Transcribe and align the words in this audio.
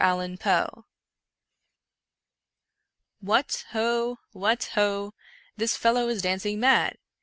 T/ie 0.01 0.09
Gold 0.17 0.39
Bug 0.41 0.83
What 3.19 3.65
ho! 3.69 4.17
what 4.31 4.63
ho! 4.73 5.13
this 5.57 5.77
fellow 5.77 6.07
is 6.07 6.23
dancing 6.23 6.59
mad! 6.59 6.97